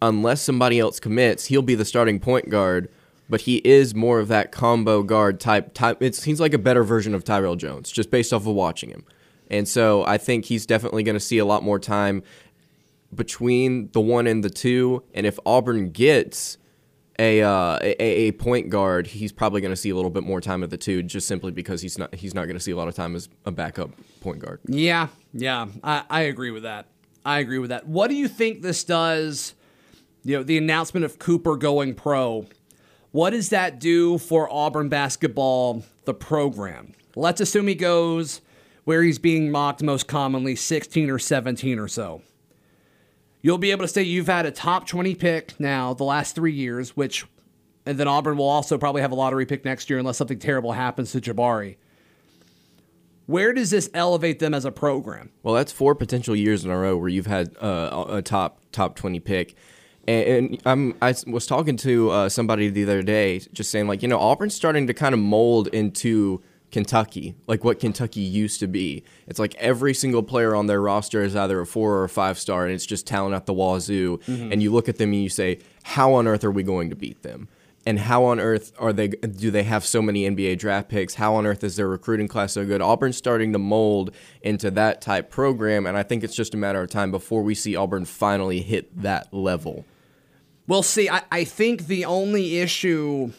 unless 0.00 0.42
somebody 0.42 0.78
else 0.78 1.00
commits, 1.00 1.46
he'll 1.46 1.62
be 1.62 1.74
the 1.74 1.84
starting 1.84 2.20
point 2.20 2.50
guard. 2.50 2.88
But 3.30 3.42
he 3.42 3.56
is 3.56 3.94
more 3.94 4.20
of 4.20 4.28
that 4.28 4.52
combo 4.52 5.02
guard 5.02 5.38
type. 5.38 5.74
Type. 5.74 6.02
It 6.02 6.14
seems 6.14 6.40
like 6.40 6.54
a 6.54 6.58
better 6.58 6.82
version 6.82 7.14
of 7.14 7.24
Tyrell 7.24 7.56
Jones, 7.56 7.90
just 7.90 8.10
based 8.10 8.32
off 8.32 8.46
of 8.46 8.54
watching 8.54 8.88
him. 8.88 9.04
And 9.50 9.68
so 9.68 10.02
I 10.04 10.16
think 10.16 10.46
he's 10.46 10.64
definitely 10.64 11.02
going 11.02 11.14
to 11.14 11.20
see 11.20 11.36
a 11.36 11.44
lot 11.44 11.62
more 11.62 11.78
time 11.78 12.22
between 13.14 13.90
the 13.92 14.00
one 14.00 14.26
and 14.26 14.42
the 14.42 14.50
two. 14.50 15.02
And 15.14 15.26
if 15.26 15.38
Auburn 15.44 15.90
gets 15.90 16.56
a 17.18 17.42
uh, 17.42 17.78
a, 17.82 18.02
a 18.02 18.32
point 18.32 18.70
guard, 18.70 19.06
he's 19.06 19.32
probably 19.32 19.60
going 19.60 19.72
to 19.72 19.76
see 19.76 19.90
a 19.90 19.96
little 19.96 20.10
bit 20.10 20.22
more 20.22 20.40
time 20.40 20.62
at 20.62 20.70
the 20.70 20.76
two, 20.76 21.02
just 21.02 21.26
simply 21.26 21.50
because 21.50 21.82
he's 21.82 21.98
not 21.98 22.14
he's 22.14 22.34
not 22.34 22.44
going 22.44 22.56
to 22.56 22.60
see 22.60 22.70
a 22.70 22.76
lot 22.76 22.88
of 22.88 22.94
time 22.94 23.16
as 23.16 23.28
a 23.44 23.50
backup 23.50 23.90
point 24.20 24.38
guard. 24.38 24.60
Yeah, 24.66 25.08
yeah, 25.32 25.66
I, 25.82 26.04
I 26.08 26.20
agree 26.22 26.50
with 26.50 26.62
that. 26.62 26.86
I 27.24 27.40
agree 27.40 27.58
with 27.58 27.70
that. 27.70 27.86
What 27.86 28.08
do 28.08 28.14
you 28.14 28.28
think 28.28 28.62
this 28.62 28.84
does? 28.84 29.54
You 30.24 30.38
know, 30.38 30.42
the 30.42 30.58
announcement 30.58 31.04
of 31.04 31.18
Cooper 31.18 31.56
going 31.56 31.94
pro. 31.94 32.46
What 33.10 33.30
does 33.30 33.48
that 33.50 33.78
do 33.80 34.18
for 34.18 34.52
Auburn 34.52 34.88
basketball, 34.88 35.84
the 36.04 36.14
program? 36.14 36.92
Let's 37.16 37.40
assume 37.40 37.66
he 37.66 37.74
goes 37.74 38.42
where 38.84 39.02
he's 39.02 39.18
being 39.18 39.50
mocked 39.50 39.82
most 39.82 40.06
commonly, 40.06 40.56
16 40.56 41.10
or 41.10 41.18
17 41.18 41.78
or 41.78 41.88
so. 41.88 42.22
You'll 43.48 43.56
be 43.56 43.70
able 43.70 43.86
to 43.86 43.88
say 43.88 44.02
you've 44.02 44.26
had 44.26 44.44
a 44.44 44.50
top 44.50 44.86
20 44.86 45.14
pick 45.14 45.58
now 45.58 45.94
the 45.94 46.04
last 46.04 46.34
three 46.34 46.52
years, 46.52 46.94
which, 46.94 47.24
and 47.86 47.96
then 47.96 48.06
Auburn 48.06 48.36
will 48.36 48.46
also 48.46 48.76
probably 48.76 49.00
have 49.00 49.10
a 49.10 49.14
lottery 49.14 49.46
pick 49.46 49.64
next 49.64 49.88
year 49.88 49.98
unless 49.98 50.18
something 50.18 50.38
terrible 50.38 50.72
happens 50.72 51.12
to 51.12 51.20
Jabari. 51.22 51.76
Where 53.24 53.54
does 53.54 53.70
this 53.70 53.88
elevate 53.94 54.38
them 54.38 54.52
as 54.52 54.66
a 54.66 54.70
program? 54.70 55.30
Well, 55.42 55.54
that's 55.54 55.72
four 55.72 55.94
potential 55.94 56.36
years 56.36 56.62
in 56.62 56.70
a 56.70 56.76
row 56.76 56.98
where 56.98 57.08
you've 57.08 57.24
had 57.24 57.56
uh, 57.56 58.04
a 58.10 58.20
top 58.20 58.60
top 58.70 58.96
20 58.96 59.18
pick. 59.20 59.54
And, 60.06 60.60
I'm, 60.66 60.94
I 61.00 61.14
was 61.26 61.46
talking 61.46 61.78
to 61.78 62.10
uh, 62.10 62.28
somebody 62.28 62.68
the 62.68 62.82
other 62.82 63.00
day, 63.00 63.38
just 63.54 63.70
saying, 63.70 63.88
like, 63.88 64.02
you 64.02 64.08
know, 64.08 64.18
Auburn's 64.18 64.54
starting 64.54 64.86
to 64.88 64.92
kind 64.92 65.14
of 65.14 65.20
mold 65.20 65.68
into 65.68 66.42
Kentucky, 66.70 67.34
like 67.46 67.64
what 67.64 67.80
Kentucky 67.80 68.20
used 68.20 68.60
to 68.60 68.66
be. 68.66 69.02
It's 69.26 69.38
like 69.38 69.54
every 69.56 69.94
single 69.94 70.22
player 70.22 70.54
on 70.54 70.66
their 70.66 70.80
roster 70.80 71.22
is 71.22 71.34
either 71.34 71.60
a 71.60 71.66
four 71.66 71.94
or 71.94 72.04
a 72.04 72.08
five 72.08 72.38
star, 72.38 72.64
and 72.64 72.74
it's 72.74 72.86
just 72.86 73.06
talent 73.06 73.34
at 73.34 73.46
the 73.46 73.54
wazoo. 73.54 74.18
Mm-hmm. 74.18 74.52
And 74.52 74.62
you 74.62 74.72
look 74.72 74.88
at 74.88 74.96
them 74.96 75.12
and 75.12 75.22
you 75.22 75.28
say, 75.28 75.60
how 75.82 76.12
on 76.14 76.26
earth 76.26 76.44
are 76.44 76.50
we 76.50 76.62
going 76.62 76.90
to 76.90 76.96
beat 76.96 77.22
them? 77.22 77.48
And 77.86 78.00
how 78.00 78.24
on 78.24 78.38
earth 78.38 78.72
are 78.78 78.92
they? 78.92 79.08
Do 79.08 79.50
they 79.50 79.62
have 79.62 79.82
so 79.82 80.02
many 80.02 80.28
NBA 80.28 80.58
draft 80.58 80.90
picks? 80.90 81.14
How 81.14 81.34
on 81.36 81.46
earth 81.46 81.64
is 81.64 81.76
their 81.76 81.88
recruiting 81.88 82.28
class 82.28 82.52
so 82.52 82.66
good? 82.66 82.82
Auburn's 82.82 83.16
starting 83.16 83.52
to 83.54 83.58
mold 83.58 84.14
into 84.42 84.70
that 84.72 85.00
type 85.00 85.30
program, 85.30 85.86
and 85.86 85.96
I 85.96 86.02
think 86.02 86.22
it's 86.22 86.34
just 86.34 86.52
a 86.52 86.58
matter 86.58 86.82
of 86.82 86.90
time 86.90 87.10
before 87.10 87.42
we 87.42 87.54
see 87.54 87.76
Auburn 87.76 88.04
finally 88.04 88.60
hit 88.60 89.00
that 89.00 89.32
level. 89.32 89.86
We'll 90.66 90.82
see. 90.82 91.08
I, 91.08 91.22
I 91.32 91.44
think 91.44 91.86
the 91.86 92.04
only 92.04 92.58
issue 92.58 93.32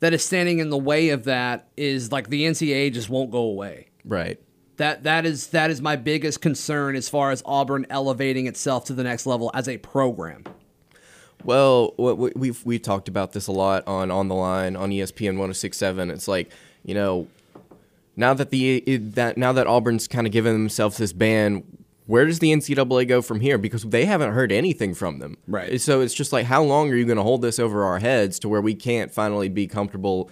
that 0.00 0.12
is 0.12 0.24
standing 0.24 0.58
in 0.58 0.70
the 0.70 0.78
way 0.78 1.10
of 1.10 1.24
that 1.24 1.68
is 1.76 2.12
like 2.12 2.28
the 2.28 2.44
NCAA 2.44 2.92
just 2.92 3.08
won't 3.08 3.30
go 3.30 3.40
away. 3.40 3.88
Right. 4.04 4.40
That 4.76 5.02
that 5.02 5.26
is 5.26 5.48
that 5.48 5.70
is 5.70 5.82
my 5.82 5.96
biggest 5.96 6.40
concern 6.40 6.94
as 6.94 7.08
far 7.08 7.32
as 7.32 7.42
Auburn 7.44 7.86
elevating 7.90 8.46
itself 8.46 8.84
to 8.86 8.92
the 8.92 9.02
next 9.02 9.26
level 9.26 9.50
as 9.54 9.68
a 9.68 9.78
program. 9.78 10.44
Well, 11.44 11.94
we've 11.96 12.64
we 12.64 12.78
talked 12.78 13.08
about 13.08 13.32
this 13.32 13.48
a 13.48 13.52
lot 13.52 13.86
on 13.86 14.10
on 14.10 14.28
the 14.28 14.34
line 14.34 14.76
on 14.76 14.90
ESPN 14.90 15.30
1067. 15.30 16.10
It's 16.10 16.28
like 16.28 16.50
you 16.84 16.94
know 16.94 17.26
now 18.16 18.34
that 18.34 18.50
the 18.50 18.96
that 18.96 19.36
now 19.36 19.52
that 19.52 19.66
Auburn's 19.66 20.06
kind 20.06 20.26
of 20.26 20.32
given 20.32 20.52
themselves 20.52 20.96
this 20.96 21.12
ban, 21.12 21.64
where 22.08 22.24
does 22.24 22.38
the 22.38 22.50
NCAA 22.50 23.06
go 23.06 23.20
from 23.20 23.40
here? 23.40 23.58
Because 23.58 23.82
they 23.82 24.06
haven't 24.06 24.32
heard 24.32 24.50
anything 24.50 24.94
from 24.94 25.18
them. 25.18 25.36
Right. 25.46 25.78
So 25.78 26.00
it's 26.00 26.14
just 26.14 26.32
like, 26.32 26.46
how 26.46 26.62
long 26.62 26.90
are 26.90 26.96
you 26.96 27.04
going 27.04 27.18
to 27.18 27.22
hold 27.22 27.42
this 27.42 27.58
over 27.58 27.84
our 27.84 27.98
heads 27.98 28.38
to 28.38 28.48
where 28.48 28.62
we 28.62 28.74
can't 28.74 29.12
finally 29.12 29.50
be 29.50 29.66
comfortable 29.66 30.30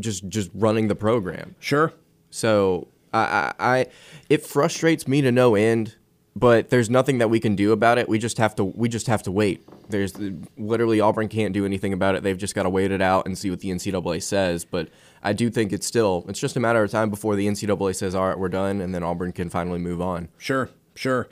just 0.00 0.28
just 0.28 0.50
running 0.52 0.88
the 0.88 0.96
program? 0.96 1.54
Sure. 1.60 1.92
So 2.30 2.88
I, 3.14 3.20
I, 3.20 3.52
I 3.60 3.86
it 4.28 4.44
frustrates 4.44 5.06
me 5.06 5.22
to 5.22 5.30
no 5.30 5.54
end, 5.54 5.94
but 6.34 6.70
there's 6.70 6.90
nothing 6.90 7.18
that 7.18 7.30
we 7.30 7.38
can 7.38 7.54
do 7.54 7.70
about 7.70 7.98
it. 7.98 8.08
We 8.08 8.18
just 8.18 8.38
have 8.38 8.56
to 8.56 8.64
we 8.64 8.88
just 8.88 9.06
have 9.06 9.22
to 9.22 9.30
wait. 9.30 9.64
There's 9.90 10.18
literally 10.58 11.00
Auburn 11.00 11.28
can't 11.28 11.54
do 11.54 11.64
anything 11.64 11.92
about 11.92 12.16
it. 12.16 12.24
They've 12.24 12.36
just 12.36 12.56
got 12.56 12.64
to 12.64 12.70
wait 12.70 12.90
it 12.90 13.00
out 13.00 13.26
and 13.26 13.38
see 13.38 13.48
what 13.48 13.60
the 13.60 13.70
NCAA 13.70 14.24
says. 14.24 14.64
But 14.64 14.88
I 15.22 15.34
do 15.34 15.50
think 15.50 15.72
it's 15.72 15.86
still 15.86 16.24
it's 16.26 16.40
just 16.40 16.56
a 16.56 16.60
matter 16.60 16.82
of 16.82 16.90
time 16.90 17.10
before 17.10 17.36
the 17.36 17.46
NCAA 17.46 17.94
says, 17.94 18.16
"All 18.16 18.26
right, 18.26 18.38
we're 18.38 18.48
done," 18.48 18.80
and 18.80 18.92
then 18.92 19.04
Auburn 19.04 19.30
can 19.30 19.50
finally 19.50 19.78
move 19.78 20.00
on. 20.00 20.26
Sure. 20.36 20.68
Sure. 21.00 21.28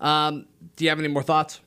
Um, 0.00 0.46
do 0.74 0.82
you 0.82 0.90
have 0.90 0.98
any 0.98 1.06
more 1.06 1.22
thoughts? 1.22 1.60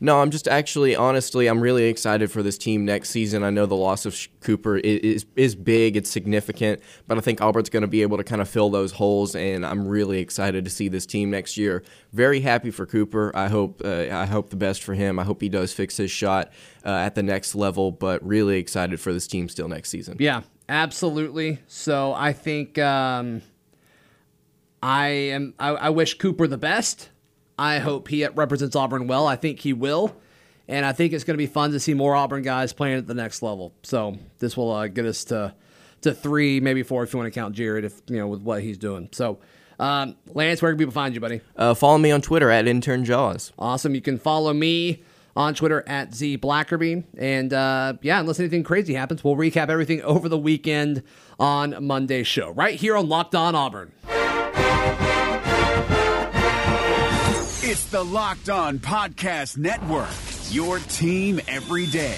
No, 0.00 0.20
I'm 0.20 0.32
just 0.32 0.48
actually, 0.48 0.96
honestly, 0.96 1.46
I'm 1.46 1.60
really 1.60 1.84
excited 1.84 2.32
for 2.32 2.42
this 2.42 2.58
team 2.58 2.84
next 2.84 3.10
season. 3.10 3.44
I 3.44 3.50
know 3.50 3.64
the 3.64 3.76
loss 3.76 4.06
of 4.06 4.18
Cooper 4.40 4.76
is, 4.78 5.24
is, 5.36 5.54
big, 5.54 5.96
it's 5.96 6.10
significant, 6.10 6.82
but 7.06 7.16
I 7.16 7.20
think 7.20 7.40
Albert's 7.40 7.70
going 7.70 7.82
to 7.82 7.86
be 7.86 8.02
able 8.02 8.16
to 8.16 8.24
kind 8.24 8.42
of 8.42 8.48
fill 8.48 8.70
those 8.70 8.90
holes, 8.90 9.36
and 9.36 9.64
I'm 9.64 9.86
really 9.86 10.18
excited 10.18 10.64
to 10.64 10.70
see 10.70 10.88
this 10.88 11.06
team 11.06 11.30
next 11.30 11.56
year. 11.56 11.84
Very 12.12 12.40
happy 12.40 12.72
for 12.72 12.86
Cooper. 12.86 13.30
I 13.36 13.46
hope 13.48 13.80
uh, 13.84 14.08
I 14.10 14.26
hope 14.26 14.50
the 14.50 14.56
best 14.56 14.82
for 14.82 14.94
him. 14.94 15.20
I 15.20 15.24
hope 15.24 15.40
he 15.40 15.48
does 15.48 15.72
fix 15.72 15.96
his 15.96 16.10
shot 16.10 16.50
uh, 16.84 16.88
at 16.88 17.14
the 17.14 17.22
next 17.22 17.54
level, 17.54 17.92
but 17.92 18.22
really 18.26 18.58
excited 18.58 19.00
for 19.00 19.12
this 19.12 19.28
team 19.28 19.48
still 19.48 19.68
next 19.68 19.90
season. 19.90 20.16
Yeah, 20.18 20.42
absolutely. 20.68 21.60
So 21.68 22.14
I 22.14 22.32
think. 22.32 22.78
Um 22.78 23.42
I 24.82 25.08
am. 25.08 25.54
I, 25.58 25.70
I 25.70 25.90
wish 25.90 26.18
Cooper 26.18 26.46
the 26.46 26.58
best. 26.58 27.10
I 27.58 27.78
hope 27.78 28.08
he 28.08 28.26
represents 28.26 28.76
Auburn 28.76 29.06
well. 29.06 29.26
I 29.26 29.36
think 29.36 29.60
he 29.60 29.72
will, 29.72 30.14
and 30.68 30.84
I 30.84 30.92
think 30.92 31.12
it's 31.12 31.24
going 31.24 31.34
to 31.34 31.38
be 31.38 31.46
fun 31.46 31.72
to 31.72 31.80
see 31.80 31.94
more 31.94 32.14
Auburn 32.14 32.42
guys 32.42 32.72
playing 32.72 32.98
at 32.98 33.06
the 33.06 33.14
next 33.14 33.42
level. 33.42 33.72
So 33.82 34.16
this 34.38 34.56
will 34.56 34.72
uh, 34.72 34.88
get 34.88 35.06
us 35.06 35.24
to 35.24 35.54
to 36.02 36.12
three, 36.12 36.60
maybe 36.60 36.82
four 36.82 37.02
if 37.02 37.12
you 37.12 37.18
want 37.18 37.32
to 37.32 37.40
count 37.40 37.54
Jared, 37.54 37.84
if 37.84 38.02
you 38.06 38.18
know 38.18 38.28
with 38.28 38.42
what 38.42 38.62
he's 38.62 38.78
doing. 38.78 39.08
So. 39.12 39.38
Um, 39.78 40.16
Lance, 40.32 40.62
where 40.62 40.72
can 40.72 40.78
people 40.78 40.94
find 40.94 41.14
you, 41.14 41.20
buddy? 41.20 41.42
Uh, 41.54 41.74
follow 41.74 41.98
me 41.98 42.10
on 42.10 42.22
Twitter 42.22 42.50
at 42.50 42.66
intern 42.66 43.04
jaws. 43.04 43.52
Awesome. 43.58 43.94
You 43.94 44.00
can 44.00 44.16
follow 44.16 44.54
me 44.54 45.02
on 45.36 45.54
Twitter 45.54 45.84
at 45.86 46.14
Z 46.14 46.38
Blackerby. 46.38 47.04
And 47.18 47.52
uh, 47.52 47.92
yeah, 48.00 48.18
unless 48.18 48.40
anything 48.40 48.64
crazy 48.64 48.94
happens, 48.94 49.22
we'll 49.22 49.36
recap 49.36 49.68
everything 49.68 50.00
over 50.00 50.30
the 50.30 50.38
weekend 50.38 51.02
on 51.38 51.84
Monday's 51.84 52.26
show, 52.26 52.52
right 52.52 52.80
here 52.80 52.96
on 52.96 53.06
Locked 53.06 53.34
On 53.34 53.54
Auburn. 53.54 53.92
It's 57.68 57.86
the 57.86 58.04
Locked 58.04 58.48
On 58.48 58.78
Podcast 58.78 59.58
Network, 59.58 60.06
your 60.50 60.78
team 60.78 61.40
every 61.48 61.86
day. 61.86 62.16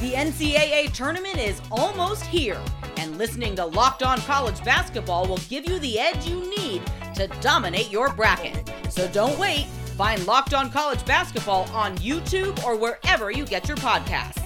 The 0.00 0.14
NCAA 0.16 0.92
tournament 0.92 1.38
is 1.38 1.62
almost 1.70 2.24
here, 2.24 2.60
and 2.96 3.18
listening 3.18 3.54
to 3.54 3.66
Locked 3.66 4.02
On 4.02 4.18
College 4.22 4.64
Basketball 4.64 5.28
will 5.28 5.38
give 5.48 5.68
you 5.68 5.78
the 5.78 6.00
edge 6.00 6.26
you 6.26 6.40
need 6.58 6.82
to 7.14 7.28
dominate 7.40 7.88
your 7.88 8.12
bracket. 8.12 8.68
So 8.90 9.06
don't 9.06 9.38
wait. 9.38 9.66
Find 9.96 10.26
Locked 10.26 10.54
On 10.54 10.72
College 10.72 11.06
Basketball 11.06 11.70
on 11.72 11.96
YouTube 11.98 12.64
or 12.64 12.74
wherever 12.74 13.30
you 13.30 13.46
get 13.46 13.68
your 13.68 13.76
podcasts. 13.76 14.42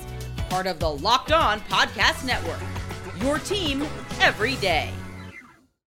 Part 0.50 0.66
of 0.66 0.78
the 0.78 0.90
Locked 0.90 1.32
On 1.32 1.58
Podcast 1.60 2.22
Network. 2.26 2.60
Your 3.22 3.38
team 3.38 3.86
every 4.20 4.56
day. 4.56 4.92